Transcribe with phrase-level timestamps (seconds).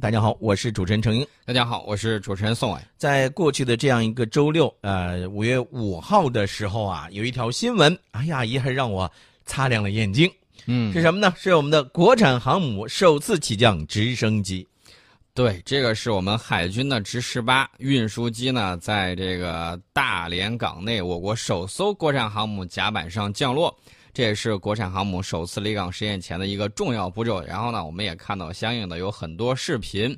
[0.00, 1.26] 大家好，我是主持人程英。
[1.44, 2.80] 大家好，我是主持人宋伟。
[2.96, 9.10] 在过去的这样一个周六，呃，五月五号的时候啊，有一条新闻，哎呀，也还让我
[9.44, 10.30] 擦亮了眼睛。
[10.64, 11.34] 嗯，是什么呢？
[11.36, 14.66] 是我们的国产航母首次起降直升机。
[15.34, 23.76] 对，这个是我们海军的直十八运输机呢，在这个大连港内，我国首艘国产航母甲板上降落。
[24.12, 27.40] 这也是国产航母首次离港试验前的一个重要步骤。
[27.42, 30.16] 然后呢，我们也看到相应的有很多视频。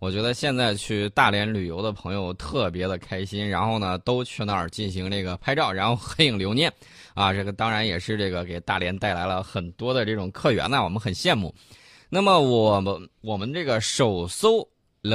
[0.00, 6.70] 我觉得现在去大连旅游的朋友特别的开心，然后呢，都去那儿进行这个拍照，然后合影留念。
[7.14, 11.54] 啊，这个当然也是这个给大连带来了很多的这种客源呢，我们很羡慕。
[12.10, 14.68] 那么我们我们这个首艘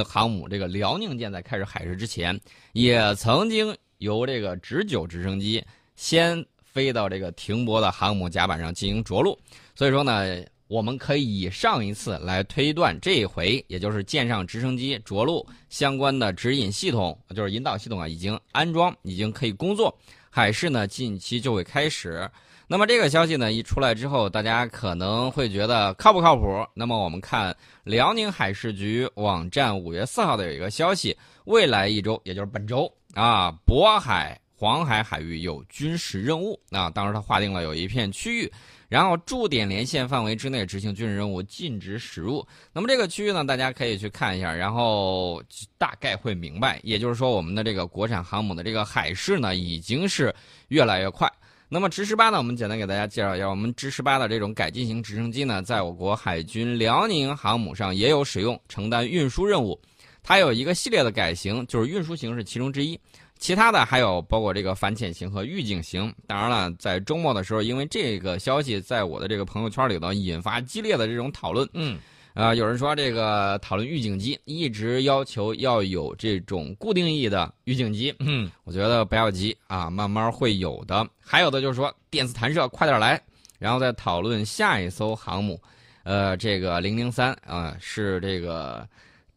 [0.04, 2.38] 航母这个辽宁舰在开始海试之前，
[2.72, 6.44] 也曾经由这个直九直升机先。
[6.72, 9.38] 飞到这个停泊的航母甲板上进行着陆，
[9.74, 19.92] 所以说呢，我们可以以上一次来推断，这一回也就是舰上直升机着陆相关的指引系统，就是引导系统啊，已经安装，已经可以工作，
[20.30, 22.30] 海试呢近期就会开始。
[22.68, 26.64] 那么这个消息呢一出来之后，大家可能会觉得靠不靠谱？
[26.72, 34.39] 那么我们看辽宁海事局网站五月四号的有一个消息，未来一周，也就是本周啊，渤海。
[34.60, 38.52] 黄海海域有军事任务，那当时他划定了有一片区域，
[38.90, 42.46] 然后驻点连线范围之内执行军事任务，禁止驶入。
[42.70, 45.42] 那么这个区域呢，大家可以去看一下，然后
[45.78, 46.78] 大概会明白。
[46.82, 50.30] 也就是说，我们的这个国产航母的这个海试呢，已经是
[50.68, 51.26] 越来越快。
[51.70, 59.80] 那么直十八呢，我们简单给大家介绍一下，我们直十八的这种改进型直升机呢，在我国海军辽宁航母上也有使用，承担运输任务。
[60.22, 63.00] 它有一个系列的改型，就是运输型是其中之一。
[63.40, 66.14] 其他的还有包括这个反潜型和预警型。
[66.26, 71.66] 当然了，在周末的时候，因为这个消息在我的这个朋友圈里头引发激烈的这种讨论。
[71.72, 71.98] 嗯，
[72.34, 78.14] 啊，有人说这个讨论预警机，一直要求要有这种固定翼的预警机。
[78.18, 81.08] 嗯，我觉得不要急啊，慢慢会有的。
[81.18, 83.18] 还有的就是说电磁弹射快点来，
[83.58, 85.58] 然后再讨论下一艘航母，
[86.02, 88.86] 呃，这个零零三啊，是这个。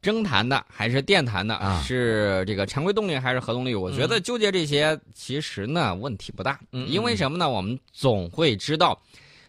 [0.03, 1.81] 蒸弹的还是电弹的啊？
[1.81, 3.73] 是这个常规动力还是核动力？
[3.73, 7.49] 我觉得纠结这些其实呢问题不大，因为什么呢？
[7.49, 9.01] 我们总会知道，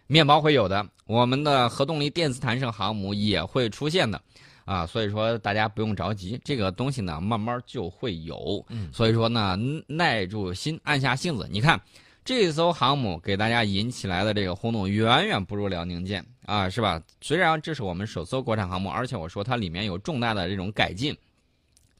[0.06, 4.20] 面包会有的，我们的核动力电磁弹射航母也会出现的，
[4.64, 8.64] 啊，所以说大家不用着急，这个东西呢慢慢就会有。
[8.92, 11.78] 所以说呢，耐住心，按下性子，你看。
[12.26, 17.00] 这艘航母给大家引起来的这个轰动，远远不如辽宁舰啊，是吧？
[17.20, 21.16] 虽然这是我们首艘国产航母，而且我说它里面有重大的这种改进，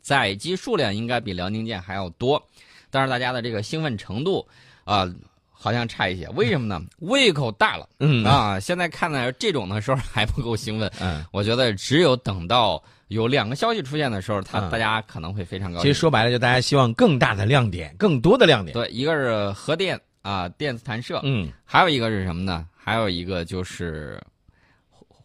[0.00, 2.42] 载机数量应该比辽宁舰还要多，
[2.90, 4.46] 但是大家的这个兴奋程度
[4.84, 5.08] 啊，
[5.50, 6.28] 好像差一些。
[6.30, 6.80] 为什么呢？
[6.98, 15.82] 胃口大了，嗯啊，现在看到这种的时候还不够兴奋，嗯，我觉得只有等到有两个消息出现的时候，他大家可能会非常高兴。
[15.82, 18.74] 其实说白了，就大家希望更大的亮点，更多的亮点。
[18.74, 20.00] 对，一个是核电。
[20.24, 22.66] 啊，电磁弹射，嗯，还有一个是什么呢？
[22.74, 24.18] 还有一个就是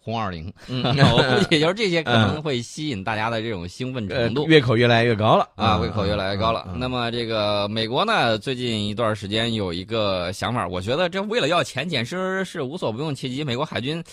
[0.10, 0.84] 红二零，嗯，
[1.14, 6.74] 我估计 就是这些可能会吸引大家的这种兴奋程度，胃口越来越高了啊，胃口越来越高了。
[6.78, 13.44] 那么这个美国呢，最近一段时间有一个想法，我觉得这为了要钱，简直是无所不用其极。
[13.44, 14.04] 美国海军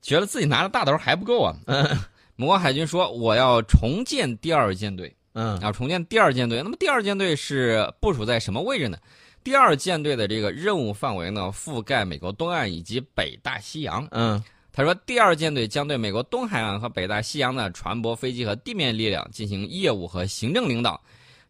[0.00, 1.56] 觉得自己拿的大头还不够啊，
[2.36, 6.62] 美国海军说我要重建第二舰队，嗯，要重建第二舰队。
[6.62, 8.96] 那么第二舰队是部署在什么位置呢？
[9.42, 14.04] 第二舰队的这个任务范围呢，覆盖美国东岸以及北大西洋。
[14.10, 14.42] 嗯，
[14.76, 21.00] 他说，第二舰队将对美国东海岸和北大西洋的船舶、飞机和地面力量进行业务和行政领导。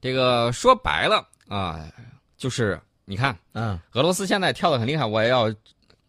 [0.01, 1.91] 这个说白了啊，
[2.37, 5.53] 就是你看，嗯，俄罗斯现在跳的很厉害，我也要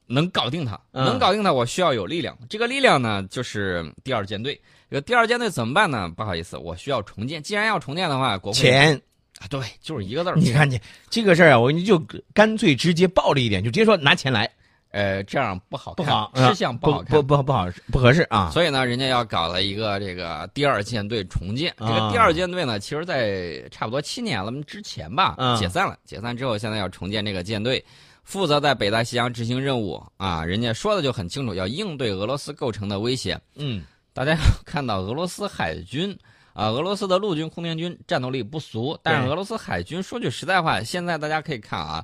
[0.05, 2.37] 能搞定他，能搞定他，我需要有力量。
[2.47, 4.53] 这个力量呢，就是第二舰队。
[4.87, 6.07] 这个第二舰队怎么办呢？
[6.15, 7.41] 不好意思，我需要重建。
[7.41, 8.95] 既然要重建的话，国钱。
[9.39, 10.35] 啊，对，就是一个字儿。
[10.35, 10.79] 你看，你
[11.09, 11.97] 这个事儿啊，我你就
[12.31, 14.47] 干脆直接暴力一点，就直接说拿钱来。
[14.91, 18.49] 呃，这样不好，不好，吃相不好看，不不不好，不合适啊。
[18.51, 21.73] 所以呢，人家要搞了一个这个第二舰队重建。
[21.77, 25.97] 这个第二舰队呢，其实在差不多七年了之前吧，解散了。
[26.03, 27.83] 解散之后，现在要重建这个舰队，
[28.23, 30.43] 负责在北大西洋执行任务啊。
[30.43, 33.39] 人家说的就很清楚，要应对俄罗斯构成的威胁。
[33.55, 33.83] 嗯，
[34.13, 36.17] 大家看到俄罗斯海军。
[36.53, 42.03] 啊，俄罗斯的陆军、空天军战斗力不俗，但是俄罗斯海军说句实在话，现在大家可以看啊，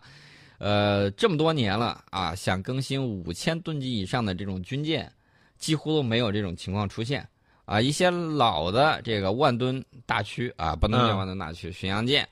[0.63, 5.11] 呃，这么多年了啊，想更新五千吨级以上的这种军舰，
[5.57, 7.27] 几乎都没有这种情况出现
[7.65, 7.81] 啊。
[7.81, 12.25] 一些老的这个万吨大驱啊，不能叫万吨大驱巡洋舰，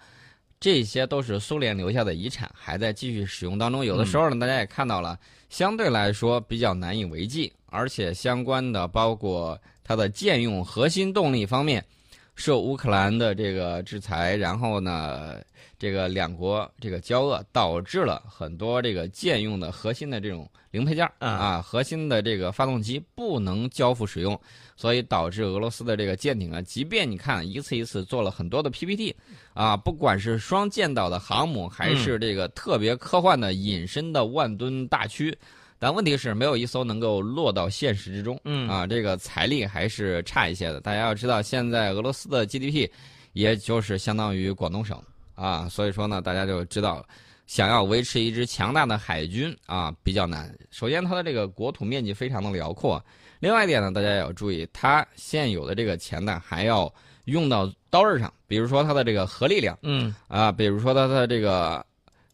[0.61, 3.83] 这些都是苏联留下的遗产，还在继续使用当中。
[3.83, 5.19] 有的时候呢，大家也看到了，
[5.49, 9.59] 相对来说比较难以为继，而且相关的包括。
[9.83, 11.83] 它的舰用核心动力方面
[12.35, 15.35] 受乌克兰的这个制裁，然后呢，
[15.77, 24.39] 这个两国这个交恶，导致了很多这个舰用的核心的这种零配件啊，核心的这个发动机不能交付使用，
[24.75, 29.15] 所以导致俄罗斯的这个舰艇啊，即便你看一次一次做了很多的 PPT，
[29.53, 35.37] 啊，不管是双舰岛的航母，还是这个特别科幻的隐身的万吨大驱，
[35.81, 38.39] 但问题是没有一艘能够落到现实之中。
[38.45, 40.79] 嗯啊，这个财力还是差一些的。
[40.79, 42.87] 大家要知道，现在俄罗斯的 GDP
[43.33, 45.01] 也就是相当于广东省
[45.33, 47.03] 啊，所以说呢，大家就知道。
[47.47, 50.55] 想要维持一支强大的海军啊，比较难。
[50.69, 53.03] 首先，它的这个国土面积非常的辽阔。
[53.41, 56.93] 另外一点呢，大家也要注意，它现有的这个钱呢，还要
[57.25, 61.85] 用到刀刃上，比如说它的这个核力量嗯啊，比如说它的这个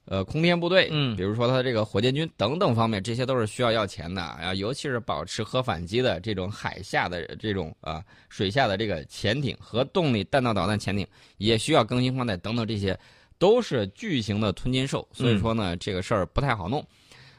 [0.07, 11.05] 呃空天部队，嗯比如说他这个火箭军等等方面，这些都是需要要钱的啊，尤其是保持核反击的这种海下的这种啊水下的这个潜艇和动力弹道导弹潜艇，
[11.37, 12.97] 也需要更新换代等等这些。
[13.39, 16.83] 都是巨型的吞金兽，所以说呢，这个事儿不太好弄。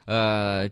[0.05, 0.71] 呃，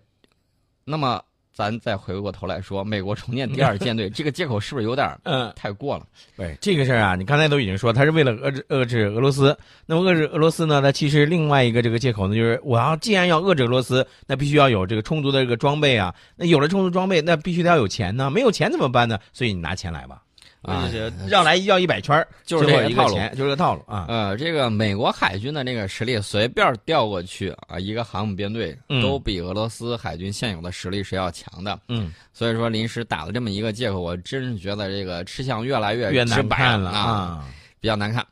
[0.84, 1.20] 那么
[1.56, 6.04] 咱再回过头来说，美国重建第二 舰队这个借口是不是有点嗯，太过了？
[6.36, 9.56] 对这个事儿啊，你刚才都已经说，他是为了遏制遏制俄罗斯。
[9.86, 10.82] 那么遏制俄罗斯呢？
[10.82, 16.14] 他其实另外一个这个借口呢，就是我要既然要遏制俄罗斯，那必须要有这个充足的这个装备啊。
[16.36, 18.28] 那有了充足装备，那必须得要有钱呢。
[18.30, 19.18] 没有钱怎么办呢？
[19.32, 20.20] 所以你拿钱来吧，
[20.66, 23.14] 啊就是绕来要一百圈儿就是最这个套路。
[23.14, 24.06] 就是这个套路啊。
[24.08, 31.78] 呃，这个美国海军的这个实力随便调过去啊，一个航母编队嗯都比俄罗斯海军现有的实力是要强的。
[31.88, 37.00] 嗯，所以说临时打了这么一个借口，我真是觉得这个吃相越来越越难直白看了啊。
[37.00, 37.48] 啊。
[37.78, 38.26] 比较难看。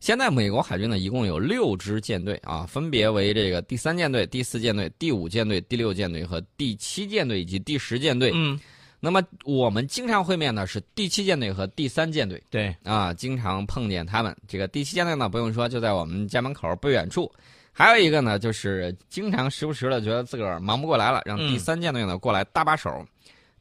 [0.00, 8.30] 现在美国海军呢，一共有六支舰队啊，分别为这个第三舰队、第四舰队、第五舰队、第六舰队和第七舰队以及第十舰队。
[8.34, 8.60] 嗯，
[9.00, 14.36] 那么我们经常会面的是第七舰队和第三舰队对，啊，经常碰见他们。
[14.46, 17.30] 这个第七舰队呢，不用说，就在我们家门口不远处。
[17.72, 23.06] 还有一个呢，就是经常时不时的觉得自个儿忙不过来了，让嗯第三舰队呢过来搭把手。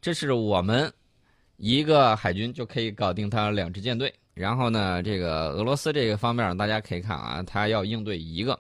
[0.02, 0.92] 这是我们
[1.58, 4.12] 一个海军就可以搞定他两支舰队。
[4.34, 8.60] 然后呢，这个俄罗斯这个方面，大家可以看啊，他要应对一个，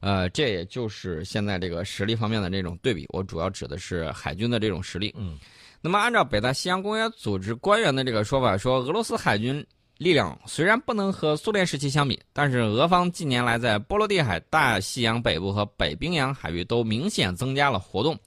[0.00, 3.06] 呃，这也就是现在这个实力方面的这种对比。
[3.10, 5.14] 我主要指的是海军的这种实力。
[5.18, 5.38] 嗯，
[5.82, 9.66] 那么按照北大西洋公约组织官员的这个说法，说俄罗斯海军
[9.98, 18.18] 力量虽然不能和苏联时期相比，但是俄方近年来在波罗的海、大西洋北部和北冰洋海域都明显增加了活动。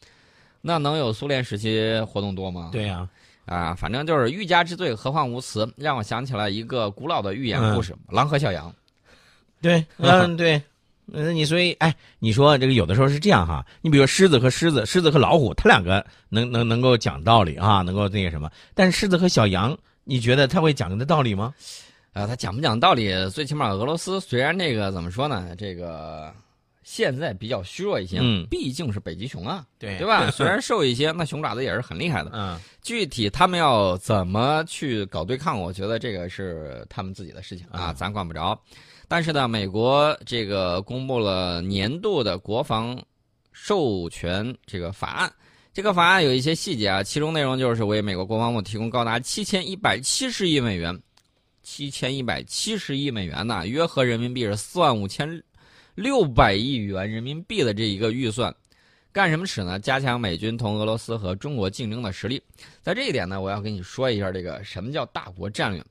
[0.61, 2.69] 那能有苏联时期活动多吗？
[2.71, 3.07] 对呀、
[3.45, 8.69] 啊，反正就是欲加之罪，何患无辞，让我想起了一个古老的寓言故事《狼和小羊》。
[9.61, 10.61] 对，嗯，对，
[11.11, 21.53] 嗯，你所以，哎，你说这个有的时候是这样哈，你比如说狮子和狮子，狮子和老虎，它两个能能能够讲道理啊，能够那个什么，但是狮子和小羊，你觉得他会讲的道理吗？
[22.13, 23.13] 啊，他讲不讲道理？
[23.29, 26.33] 最起码俄罗斯虽然那个怎么说呢，这个
[26.83, 30.29] 现在比较虚弱一些，嗯毕竟是北极熊啊，对对吧？
[30.31, 32.31] 虽然瘦一些，那熊爪子也是很厉害的。
[32.33, 38.59] 嗯 具体他们要怎么去搞对抗，我觉得这个是他们自己的事情啊，嗯咱管不着。
[39.07, 43.01] 但是呢，美国这个公布了年度的国防
[43.51, 45.33] 授权这个法案，
[45.73, 50.99] 这个法案有一些细节啊，其中内容就是为美国国防部提供高达七千一百七十亿美元，
[51.63, 55.41] 七千一百七十亿美元呐、约合人民币是四万五千
[55.95, 58.53] 六百亿元人民币的这一个预算。
[59.11, 59.79] 干什么使呢？
[59.79, 62.41] 加强美军同俄罗斯和中国竞争的实力。
[62.81, 65.81] 在这一点呢，我要跟你说一下这个什么叫大国战略。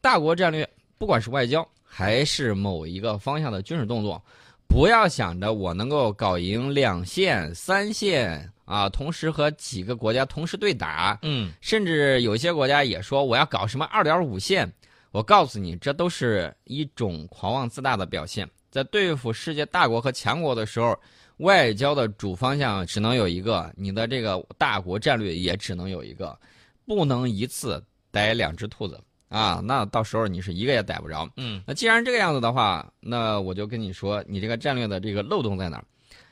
[0.00, 4.22] 大国战略，不管是外交还是某一个方向的军事动作，
[4.68, 14.72] 不要想着我能够搞赢两线、三线啊，同时和几个国家同时对打，嗯甚至有些国家也说我要搞什么二点五线。
[15.10, 18.48] 我告诉你，这都是一种狂妄自大的表现。
[18.70, 20.96] 在对付世界大国和强国的时候，
[21.38, 26.38] 外交的主方向只能有一个，你的这个大国战略也只能有一个，
[26.86, 29.60] 不能一次逮两只兔子啊！
[29.62, 31.28] 那到时候你是一个也逮不着。
[31.36, 35.84] 嗯那既然这个样子的话，那我就跟你说，你这个战略的这个漏洞在哪儿？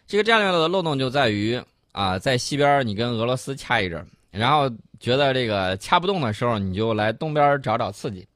[0.06, 1.60] 这个战略的漏洞就在于
[1.92, 8.26] 啊，在西边你跟俄罗斯掐一阵，然后觉得这个掐不动的时候，你就来东边找找刺激，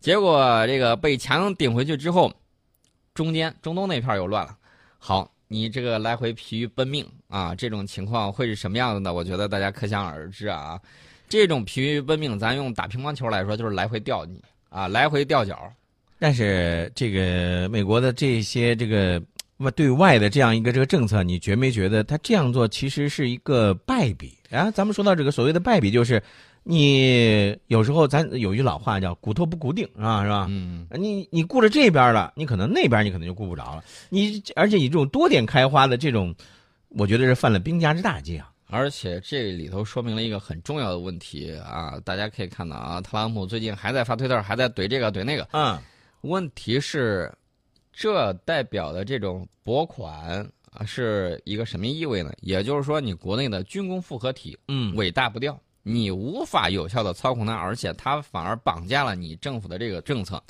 [0.00, 2.32] 结果这个被强顶回去之后，
[3.12, 4.56] 中间中东那片又乱了。
[4.98, 9.12] 好，你这个来回疲于奔命啊，这种情况会是什么样子呢？
[9.12, 10.80] 我觉得大家可想而知啊。
[11.28, 15.72] 这种疲于奔命，咱用打乒乓球来说，就是来回吊你啊，来回吊脚。
[16.18, 19.22] 但是这个美国的这些这个
[19.58, 24.70] 外对外的这样一个这个政策，你觉没觉得他这样做其实是一个败笔啊？
[24.70, 26.22] 咱们说到这个所谓的败笔，就是
[26.62, 30.46] 你有时候咱有句老话叫“骨头不固定”啊，是吧？
[30.48, 33.84] 嗯，你你顾着这边了，你可能那边你可能就顾不着了。
[34.08, 36.34] 你而且你这种多点开花的这种，
[36.88, 38.50] 我觉得是犯了兵家之大忌啊。
[38.68, 45.48] 而且这里头说明了一个很重要的问题啊，大家可以看到啊，特朗普最近还在发推特，还在怼这个怼那个。
[45.52, 45.78] 嗯，
[46.22, 47.32] 问题是，
[47.92, 52.32] 这代表的这种拨款啊，是一个什么意味呢？
[52.40, 60.42] 也就是说，你国内的军工复合体，嗯，尾大不掉，你无法有效的操控它，而且它反而绑架了你政府的这个政策。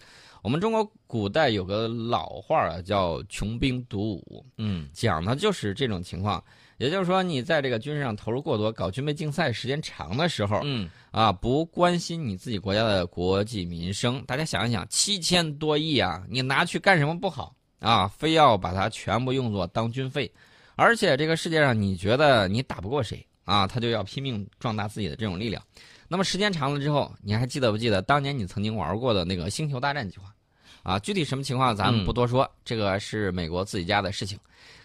[0.42, 6.42] 我们中国古代有个老话啊，叫“穷兵黩武”，嗯，讲的就是这种情况。
[6.78, 14.23] 也就是说，你在这个军事上投入过多，搞军备竞赛时间长的时候，嗯，啊，不关心你自己国家的国计民生。
[14.26, 18.06] 大家想一想，七千多亿啊，你拿去干什么不好啊？
[18.09, 20.30] 非要把它全部用作当军费，
[20.75, 25.62] 而且这个世界上你觉得你打不过谁啊，他就要拼命壮大自己的这种力量。
[26.09, 30.33] 那么时间长了之后，你还记得不记得当年你曾经玩过的那个星球大战计划？
[30.87, 34.38] 啊，具体什么情况咱们不多说，这个是美国自己家的事情。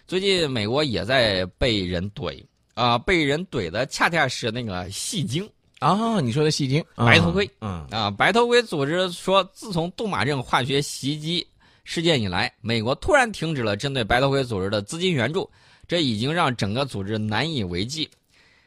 [0.04, 2.44] 最近美国也在被人怼
[2.74, 11.46] 啊，被人怼的恰恰是那个戏精啊，你说的戏精白头盔，嗯啊，白头盔组织说，自从杜马镇化学袭击
[11.84, 15.48] 事件以来，美国突然停止了针对白头盔组织的资金援助，
[15.86, 18.10] 这已经让整个组织难以为继。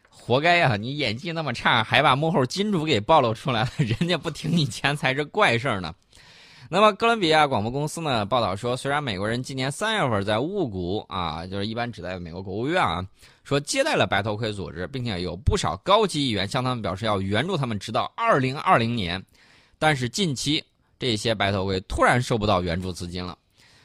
[0.10, 0.78] 活该呀！
[0.78, 5.94] 你演技那么差，还把幕后金主给暴露出来了，人家不停你钱才是怪事儿呢。
[6.68, 13.06] 那么，哥伦比亚广播公司呢报道说，虽然美国人今年三月份在雾谷啊，就是一般指代美国国务院啊，
[13.44, 19.24] 说接待了白头盔组织，并且有不少高级议员向他们表示要援助他们直到二零二零年，
[19.78, 20.64] 但是近期
[20.98, 23.38] 这些白头盔突然收不到援助资金了，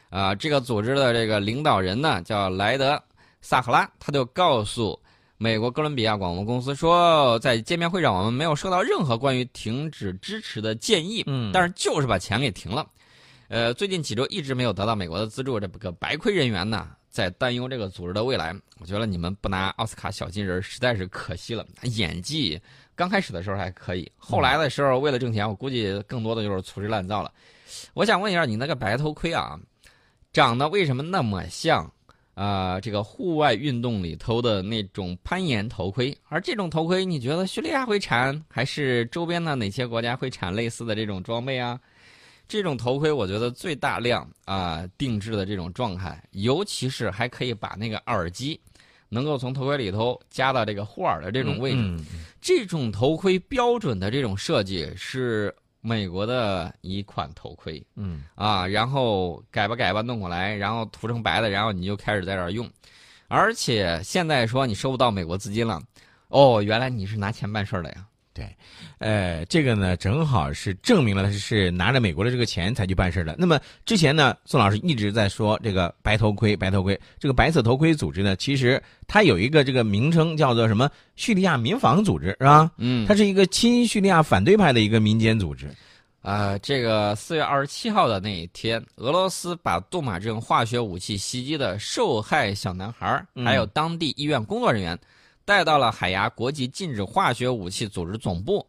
[0.09, 3.03] 啊，这个组织的这个领导人呢叫莱德
[3.43, 4.99] 萨赫拉，他就告诉。
[5.43, 12.87] 美国哥伦比亚广播公司说，在见面会上我们没有收到任何关于停止支持的建议，嗯，但是就是把钱给停了。
[13.49, 18.55] 呃，最近几周一直没有得到美国的资助，这个白盔人员呢在担忧这个组织的未来。
[18.81, 21.65] 我觉得你们不拿奥斯卡小金人实在是可惜了。
[21.85, 22.61] 演技
[22.95, 27.33] 刚开始的时候还可以，后来的时候为了挣钱，我估计更多的就是粗制滥造了。
[27.95, 29.59] 我想问一下，你那个白头盔啊，
[30.35, 31.91] 长得为什么那么像？
[32.41, 41.79] 啊，这个户外运动里头的那种攀岩头盔，而这种头盔，你觉得叙利亚会产，还是周边的哪些国家会产类似的这种装备啊？
[42.49, 48.59] 这种头盔，我觉得最大量啊定制的这种状态，尤其是还可以把那个耳机
[49.11, 51.99] 能够从头盔里头加到这个护耳的这种位置，
[52.41, 55.55] 这种头盔标准的这种设计是。
[55.81, 58.25] 美国的一款头盔，嗯。
[58.35, 62.69] 啊，然后改吧改吧弄过来，然后涂成白的，然后你就开始在这儿用，
[63.29, 65.81] 而且现在说你收不到美国资金了，
[66.29, 68.07] 哦，原来你是拿钱办事儿的呀。
[68.41, 68.57] 对，
[68.99, 73.37] 呃，这个呢，正好是证明了他是拿着美国的这个钱才去办事的。
[73.39, 80.91] 那么之前呢，宋老师一直在说这个白头盔，白头盔，这个白色头盔组织呢，其实它有一个这个名称叫做什么？
[81.17, 82.71] 叙利亚民防组织是吧？
[82.79, 85.69] 嗯，它是一个亲叙利亚反对派的一个民间组织。
[86.23, 94.99] 啊，这个四月二十七号的那一天，俄罗斯把杜马镇化学武器袭击的受害小男孩，还有当地医院工作人员。
[95.51, 98.65] 带到了海牙国际禁止化学武器组织总部，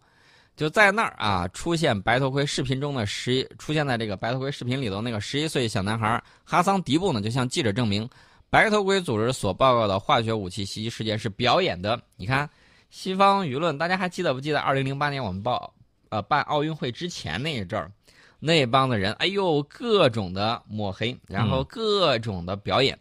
[0.56, 8.10] 就在那儿啊，出现白头盔视频中的十一，出现在这个白头盔视频里头那个十一岁小男孩哈桑迪布呢，就向记者证明，
[8.50, 12.02] 白头盔组织所报告的化学武器袭击事件是表演的。
[12.16, 12.50] 你看，
[12.90, 14.60] 西方舆论，大家还记得不记得？
[14.60, 15.72] 二零零八年我们报
[16.10, 17.92] 呃办奥运会之前那一阵儿，
[18.40, 22.98] 那帮子人，哎呦，各种的抹黑，然后各种的表演。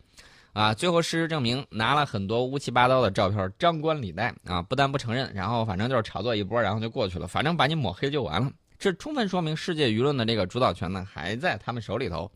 [0.60, 8.52] 啊，最后事实证明，拿了很多乌七八糟的照片，张冠李戴啊，不但不承认，然后反正就是炒作一波，然后就过去了，反正把你抹黑就完了。
[8.78, 12.30] 这充分说明世界舆论的这个主导权呢还在他们手里头。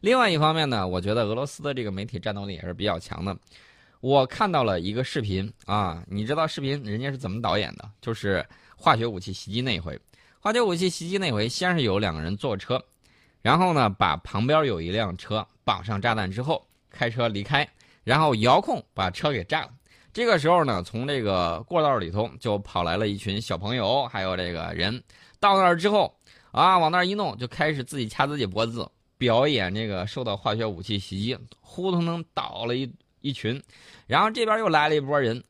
[0.00, 3.36] 另外一方面呢，我觉得俄罗斯的这个媒体战斗力也是比较强的。
[4.00, 7.86] 我看到了一个视频啊，你知道视频人家是怎么导演的？
[8.00, 8.42] 就是
[8.74, 10.00] 化学武器袭击那一回，
[10.40, 12.82] 化学武器袭击那回，先是有两个人坐车，
[13.42, 16.66] 然后呢把旁边有一辆车绑上炸弹之后。
[16.96, 17.68] 开车离开，
[18.02, 19.70] 然后遥控把车给炸了。
[20.12, 25.02] 这个时候呢，从这个过道里头就跑来了一群小朋友，还有这个人。
[25.38, 26.18] 到那儿之后，
[26.52, 28.88] 啊，往那儿一弄，就开始自己掐自己脖子，
[29.18, 33.62] 表演这个受到化学武器袭击，呼通通倒了一一群。
[34.06, 35.44] 然后这边又来了一波人，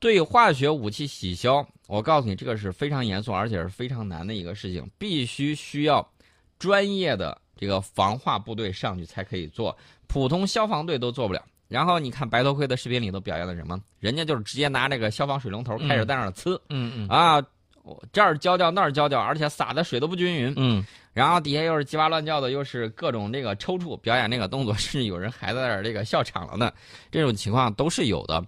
[0.00, 1.66] 对化学武器洗消。
[1.86, 6.10] 我告诉你，这个是非常严肃，而且是非常难的一个事情，必须需要
[6.58, 9.76] 专业的这个防化部队上去才可以做。
[10.06, 11.42] 普通消防队都做不了。
[11.68, 13.80] 然后你看白头盔的视频里头表现的什么？
[13.98, 17.42] 人家就是直接拿这个消防水龙头开始在那儿呲，嗯嗯啊，
[17.82, 20.52] 我这儿浇浇那儿浇浇，而且洒的水都不均匀。
[20.56, 26.70] 嗯，然后底下又是叽哇乱叫的，又是各种这个抽搐，表演那个动作，甚至有人还在那儿这个笑场了呢。
[27.10, 28.44] 这种情况都是有的。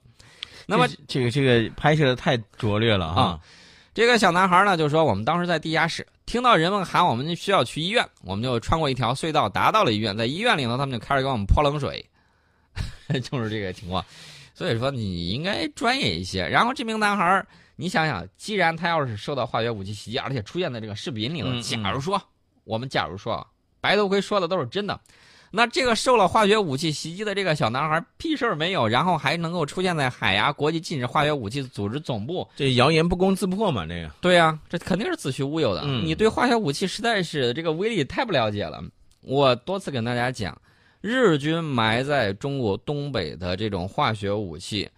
[0.67, 3.41] 那么这个这个拍摄的太拙劣了啊！
[3.95, 10.15] 这个小男孩呢，就说我们当时在地下室，听到人们喊我们需要去医院，我们就穿过一条隧道，达到了医院。
[10.17, 12.05] 在医院里头，他们就开始给我们泼冷水，
[13.23, 14.05] 就是这个情况。
[14.53, 16.47] 所以说你应该专业一些。
[16.47, 22.21] 然后这名男孩，你想想，既然他要是受到化学武器袭击，而且出现在这个视频里头，假如说
[22.65, 23.47] 我们假如说
[23.81, 25.01] 白头盔说的都是真的。
[25.51, 33.87] 那这个受了化学武器袭击的这个小男孩屁事儿没有，然后还能够出现在海牙国际禁止化学武器组织总部，这谣言不攻自破嘛？
[33.87, 35.87] 这个对呀，这肯定是子虚乌有的。
[35.87, 38.83] 你对化学武器实在是这个威力太不了解了。
[39.23, 40.61] 我多次跟大家讲，
[41.01, 44.89] 日军埋在中国东北的这种化学武器，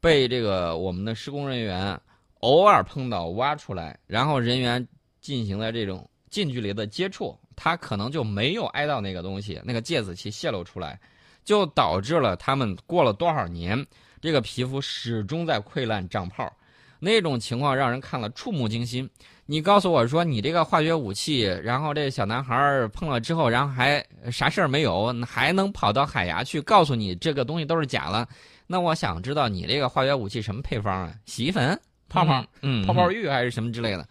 [0.00, 1.98] 被这个我们的施工人员
[2.40, 4.86] 偶尔碰到挖出来，然后人员
[5.20, 7.36] 进行了这种近距离的接触。
[7.56, 10.98] 他可能就没有挨到那个东西，那个芥子气泄露出来，
[11.44, 13.86] 就导致了他们过了多少年，
[14.20, 16.50] 这个皮肤始终在溃烂长泡，
[16.98, 19.08] 那种情况让人看了触目惊心。
[19.46, 28.26] 你告诉我说你这个化学武器，然后这小男孩碰了之后，然后还啥事儿没有，还能跑到海牙去告诉你这个东西都是假了，
[28.66, 31.14] 那我想知道你这个化学武器什么配方啊？
[31.26, 34.08] 洗衣粉、泡泡、嗯，泡泡浴还是什么之类的？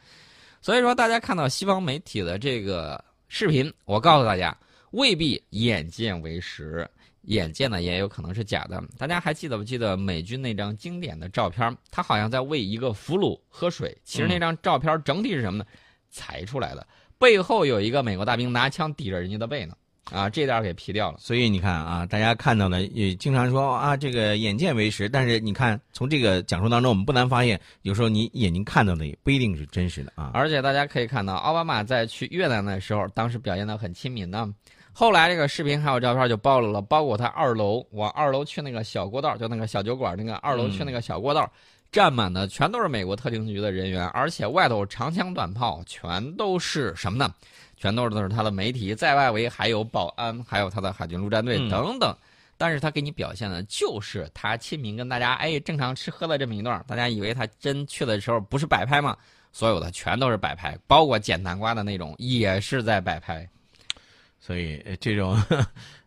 [0.62, 3.04] 所以说，大家看到西方媒体的这个。
[3.36, 4.56] 视频，我告诉大家，
[4.92, 6.88] 未必眼见为实，
[7.24, 8.80] 眼见呢也有可能是假的。
[8.96, 11.76] 大家还记得不记得美军那张经典的照片？
[11.90, 13.98] 他好像在喂一个俘虏喝水。
[14.04, 15.66] 其实那张照片整体是什么呢？
[16.12, 16.88] 裁出来的，
[17.18, 19.76] 背后有一个美国大兵拿枪抵着人家的背呢。
[20.12, 21.18] 啊，这点给 P 掉了。
[21.20, 25.08] 所以你看啊，大家看到的也经常说啊，这个眼见为实。
[25.08, 30.32] 但是你看，从这个讲述当中，我们不难发现，有时候你眼睛看到的也不一定是真实的啊。
[30.34, 34.54] 而且大家可以看到，奥巴马在去越南的时候，当时表现的很亲民呢。
[34.92, 41.52] 后来这个视频还有照片就暴露了，包括他二楼往二楼去那个小过道，就那个小酒馆那个二楼去那个小过道，
[41.92, 47.34] 站满的全都是美国特警局的人员，而且外头长枪短炮，全都是什么呢？
[47.84, 52.16] 全都是都是他的媒体，在外围还有保安，还有他的海军陆战队等等，
[52.58, 59.18] 但是他给你表现的就是他亲民，跟大家哎正常吃喝的这么一段，大家以为他真去的时候不是摆拍吗？
[59.52, 63.46] 所有的全都是摆拍，包括捡南瓜的那种也是在摆拍，
[64.40, 65.38] 所以这种，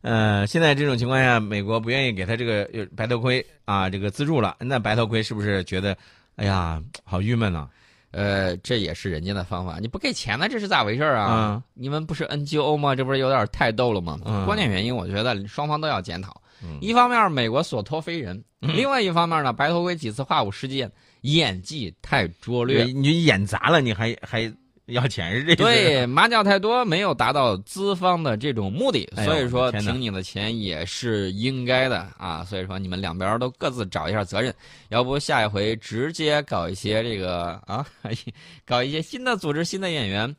[0.00, 5.94] 呃，现在这种情况下，美国不愿意给他这个白头盔啊这个资助了，那白头盔是不是觉得，
[6.36, 7.68] 哎呀，好郁闷呢？
[8.16, 11.62] 呃，这也是人家的方法，你不给钱呢，这是咋回事啊？
[11.74, 12.94] 你们不是 NGO 吗？
[12.94, 14.18] 这不是有点太逗了吗？
[14.46, 16.40] 关键原因，我觉得双方都要检讨。
[16.80, 24.50] 一方面，美国所托非人；另外一方面呢，白头盔几次化武事件演技太拙劣，你演砸了，你还还。
[24.86, 32.44] 要钱是这对麻将太多，没有达到资方的这种目的，所以说停你的钱也是应该的啊。
[32.44, 34.54] 所以说你们两边都各自找一下责任，
[34.90, 37.84] 要不下一回直接搞一些这个啊，
[38.64, 40.34] 搞一些新的组织、新的演员。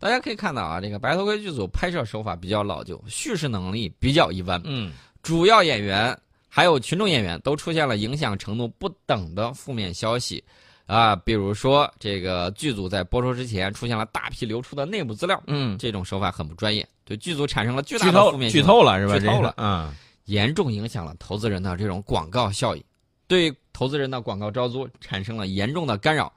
[0.00, 4.60] 大家可以看到啊，这个白头盔剧组拍摄手法比较老旧，叙事能力比较一般。
[4.64, 4.90] 嗯，
[5.22, 10.42] 主要演员还有群众演员都出现了影响程度不等的负面消息。
[10.86, 19.18] 啊，比如说这个剧组在播出之前出现了大批流出的内部资料，嗯，这种手法很不专业，对剧组产生了巨大的负面剧透了是吧？
[19.18, 19.92] 剧透了，嗯，
[20.26, 22.84] 严重影响了投资人的这种广告效益，
[23.26, 26.32] 对投资人的广告招租产生了严重的干扰，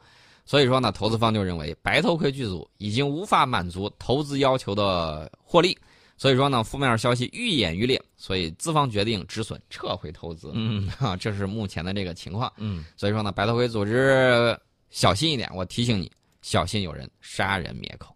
[0.45, 5.77] 所以说呢，投资方就认为白头盔剧组已经无法满足投资要求的获利。
[6.17, 10.51] 所以说呢，负面消息愈演愈烈，所以资方决定止损，撤回投资。
[10.53, 12.51] 嗯，哈，这是目前的这个情况。
[12.57, 14.57] 嗯，所以说呢，白头盔组织
[14.89, 18.13] 小心一点，我提醒你，小心有人杀人灭口。